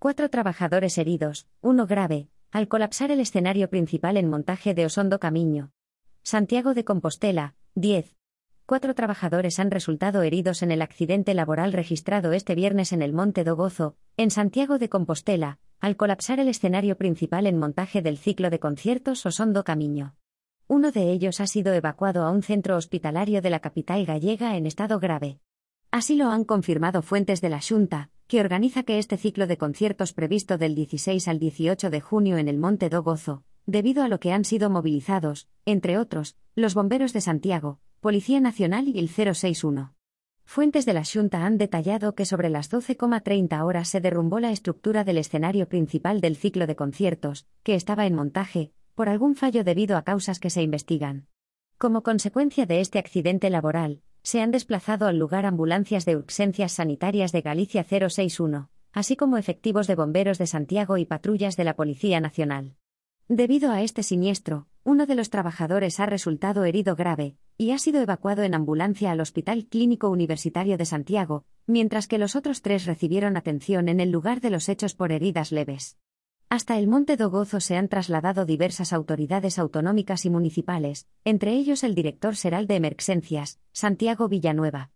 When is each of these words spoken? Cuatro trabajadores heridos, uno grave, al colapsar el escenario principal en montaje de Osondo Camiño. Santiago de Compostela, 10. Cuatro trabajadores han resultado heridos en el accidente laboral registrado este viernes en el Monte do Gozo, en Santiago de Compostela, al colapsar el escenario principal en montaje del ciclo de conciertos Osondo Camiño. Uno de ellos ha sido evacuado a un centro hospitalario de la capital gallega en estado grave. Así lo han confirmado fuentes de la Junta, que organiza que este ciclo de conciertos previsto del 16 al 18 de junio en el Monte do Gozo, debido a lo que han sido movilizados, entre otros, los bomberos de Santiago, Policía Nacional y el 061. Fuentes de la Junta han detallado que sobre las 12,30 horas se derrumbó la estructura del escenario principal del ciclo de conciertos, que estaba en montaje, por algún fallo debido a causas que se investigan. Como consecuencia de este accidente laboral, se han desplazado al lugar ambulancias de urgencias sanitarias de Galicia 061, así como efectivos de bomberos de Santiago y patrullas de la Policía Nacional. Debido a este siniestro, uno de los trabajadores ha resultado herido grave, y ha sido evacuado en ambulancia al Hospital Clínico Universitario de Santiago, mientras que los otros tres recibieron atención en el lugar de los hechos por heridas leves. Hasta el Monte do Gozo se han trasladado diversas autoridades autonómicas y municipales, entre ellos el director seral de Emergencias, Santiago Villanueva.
Cuatro 0.00 0.30
trabajadores 0.30 0.96
heridos, 0.96 1.48
uno 1.60 1.84
grave, 1.88 2.28
al 2.52 2.68
colapsar 2.68 3.10
el 3.10 3.18
escenario 3.18 3.68
principal 3.68 4.16
en 4.16 4.30
montaje 4.30 4.72
de 4.72 4.86
Osondo 4.86 5.18
Camiño. 5.18 5.72
Santiago 6.22 6.72
de 6.72 6.84
Compostela, 6.84 7.56
10. 7.74 8.16
Cuatro 8.64 8.94
trabajadores 8.94 9.58
han 9.58 9.72
resultado 9.72 10.22
heridos 10.22 10.62
en 10.62 10.70
el 10.70 10.82
accidente 10.82 11.34
laboral 11.34 11.72
registrado 11.72 12.32
este 12.32 12.54
viernes 12.54 12.92
en 12.92 13.02
el 13.02 13.12
Monte 13.12 13.42
do 13.42 13.56
Gozo, 13.56 13.96
en 14.16 14.30
Santiago 14.30 14.78
de 14.78 14.88
Compostela, 14.88 15.58
al 15.80 15.96
colapsar 15.96 16.38
el 16.38 16.46
escenario 16.46 16.96
principal 16.96 17.48
en 17.48 17.58
montaje 17.58 18.00
del 18.00 18.18
ciclo 18.18 18.50
de 18.50 18.60
conciertos 18.60 19.26
Osondo 19.26 19.64
Camiño. 19.64 20.14
Uno 20.68 20.92
de 20.92 21.10
ellos 21.10 21.40
ha 21.40 21.48
sido 21.48 21.72
evacuado 21.72 22.22
a 22.22 22.30
un 22.30 22.44
centro 22.44 22.76
hospitalario 22.76 23.42
de 23.42 23.50
la 23.50 23.58
capital 23.58 24.06
gallega 24.06 24.56
en 24.56 24.66
estado 24.66 25.00
grave. 25.00 25.40
Así 25.90 26.14
lo 26.14 26.30
han 26.30 26.44
confirmado 26.44 27.02
fuentes 27.02 27.40
de 27.40 27.48
la 27.48 27.60
Junta, 27.60 28.10
que 28.28 28.40
organiza 28.40 28.82
que 28.82 28.98
este 28.98 29.16
ciclo 29.16 29.46
de 29.46 29.56
conciertos 29.56 30.12
previsto 30.12 30.58
del 30.58 30.74
16 30.74 31.26
al 31.28 31.38
18 31.38 31.88
de 31.88 32.00
junio 32.02 32.36
en 32.36 32.46
el 32.48 32.58
Monte 32.58 32.90
do 32.90 33.02
Gozo, 33.02 33.42
debido 33.64 34.02
a 34.04 34.08
lo 34.08 34.20
que 34.20 34.32
han 34.32 34.44
sido 34.44 34.68
movilizados, 34.68 35.48
entre 35.64 35.96
otros, 35.96 36.36
los 36.54 36.74
bomberos 36.74 37.14
de 37.14 37.22
Santiago, 37.22 37.80
Policía 38.00 38.38
Nacional 38.40 38.86
y 38.86 38.98
el 38.98 39.08
061. 39.08 39.94
Fuentes 40.44 40.84
de 40.84 40.92
la 40.92 41.04
Junta 41.04 41.46
han 41.46 41.56
detallado 41.56 42.14
que 42.14 42.26
sobre 42.26 42.50
las 42.50 42.70
12,30 42.70 43.64
horas 43.64 43.88
se 43.88 44.02
derrumbó 44.02 44.40
la 44.40 44.52
estructura 44.52 45.04
del 45.04 45.16
escenario 45.16 45.66
principal 45.66 46.20
del 46.20 46.36
ciclo 46.36 46.66
de 46.66 46.76
conciertos, 46.76 47.46
que 47.62 47.74
estaba 47.76 48.04
en 48.04 48.14
montaje, 48.14 48.72
por 48.94 49.08
algún 49.08 49.36
fallo 49.36 49.64
debido 49.64 49.96
a 49.96 50.02
causas 50.02 50.38
que 50.38 50.50
se 50.50 50.60
investigan. 50.60 51.28
Como 51.78 52.02
consecuencia 52.02 52.66
de 52.66 52.80
este 52.80 52.98
accidente 52.98 53.48
laboral, 53.48 54.02
se 54.22 54.40
han 54.40 54.50
desplazado 54.50 55.06
al 55.06 55.18
lugar 55.18 55.46
ambulancias 55.46 56.04
de 56.04 56.16
urgencias 56.16 56.72
sanitarias 56.72 57.32
de 57.32 57.40
Galicia 57.40 57.84
061, 57.84 58.70
así 58.92 59.16
como 59.16 59.36
efectivos 59.36 59.86
de 59.86 59.94
bomberos 59.94 60.38
de 60.38 60.46
Santiago 60.46 60.98
y 60.98 61.04
patrullas 61.04 61.56
de 61.56 61.64
la 61.64 61.76
Policía 61.76 62.20
Nacional. 62.20 62.76
Debido 63.28 63.72
a 63.72 63.82
este 63.82 64.02
siniestro, 64.02 64.68
uno 64.84 65.04
de 65.04 65.14
los 65.14 65.28
trabajadores 65.28 66.00
ha 66.00 66.06
resultado 66.06 66.64
herido 66.64 66.96
grave, 66.96 67.36
y 67.58 67.72
ha 67.72 67.78
sido 67.78 68.00
evacuado 68.00 68.42
en 68.42 68.54
ambulancia 68.54 69.10
al 69.10 69.20
Hospital 69.20 69.66
Clínico 69.66 70.08
Universitario 70.08 70.78
de 70.78 70.86
Santiago, 70.86 71.44
mientras 71.66 72.06
que 72.08 72.16
los 72.16 72.36
otros 72.36 72.62
tres 72.62 72.86
recibieron 72.86 73.36
atención 73.36 73.88
en 73.88 74.00
el 74.00 74.10
lugar 74.10 74.40
de 74.40 74.50
los 74.50 74.68
hechos 74.68 74.94
por 74.94 75.12
heridas 75.12 75.52
leves. 75.52 75.98
Hasta 76.50 76.78
el 76.78 76.88
Monte 76.88 77.18
do 77.18 77.28
Gozo 77.28 77.60
se 77.60 77.76
han 77.76 77.88
trasladado 77.88 78.46
diversas 78.46 78.94
autoridades 78.94 79.58
autonómicas 79.58 80.24
y 80.24 80.30
municipales, 80.30 81.06
entre 81.24 81.52
ellos 81.52 81.84
el 81.84 81.94
director 81.94 82.36
seral 82.36 82.66
de 82.66 82.76
Emergencias, 82.76 83.60
Santiago 83.78 84.26
Villanueva. 84.26 84.86